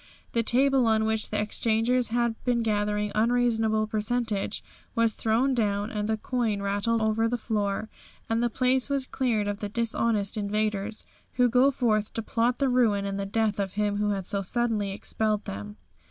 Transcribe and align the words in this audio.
The 0.31 0.41
table 0.41 0.87
on 0.87 1.05
which 1.05 1.29
the 1.29 1.39
exchangers 1.39 2.07
had 2.09 2.33
been 2.43 2.63
gathering 2.63 3.11
unreasonable 3.13 3.85
percentage 3.85 4.63
was 4.95 5.13
thrown 5.13 5.53
down, 5.53 5.91
and 5.91 6.09
the 6.09 6.17
coin 6.17 6.59
rattled 6.63 7.03
over 7.03 7.27
the 7.27 7.37
floor, 7.37 7.87
and 8.27 8.41
the 8.41 8.49
place 8.49 8.89
was 8.89 9.05
cleared 9.05 9.47
of 9.47 9.59
the 9.59 9.69
dishonest 9.69 10.37
invaders, 10.37 11.05
who 11.33 11.47
go 11.47 11.69
forth 11.69 12.15
to 12.15 12.23
plot 12.23 12.57
the 12.57 12.67
ruin 12.67 13.05
and 13.05 13.19
the 13.19 13.27
death 13.27 13.59
of 13.59 13.73
Him 13.73 13.97
who 13.97 14.09
had 14.09 14.25
so 14.25 14.41
suddenly 14.41 14.89
expelled 14.89 15.45
them. 15.45 15.77